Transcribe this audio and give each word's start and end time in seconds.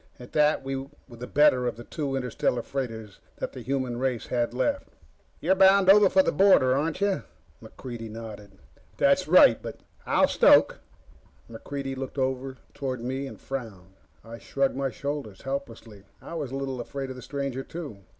At 0.19 0.33
that, 0.33 0.63
we 0.63 0.75
were 0.77 0.89
the 1.09 1.27
better 1.27 1.67
of 1.67 1.75
the 1.75 1.83
two 1.83 2.15
interstellar 2.15 2.63
freighters 2.63 3.19
the 3.37 3.61
human 3.61 3.99
race 3.99 4.25
had 4.25 4.51
left. 4.51 4.87
"You're 5.39 5.53
bound 5.53 5.91
over 5.91 6.09
the 6.23 6.31
border, 6.31 6.75
aren't 6.75 7.01
you?" 7.01 7.21
MacReidie 7.61 8.09
nodded. 8.09 8.57
"That's 8.97 9.27
right. 9.27 9.61
But" 9.61 9.81
"I'll 10.07 10.27
stoke." 10.27 10.79
MacReidie 11.47 11.95
looked 11.95 12.17
over 12.17 12.57
toward 12.73 13.03
me 13.03 13.27
and 13.27 13.39
frowned. 13.39 13.93
I 14.25 14.39
shrugged 14.39 14.75
my 14.75 14.89
shoulders 14.89 15.43
helplessly. 15.43 16.05
I 16.19 16.33
was 16.33 16.49
a 16.49 16.55
little 16.55 16.81
afraid 16.81 17.11
of 17.11 17.15
the 17.15 17.21
stranger, 17.21 17.61
too. 17.61 17.99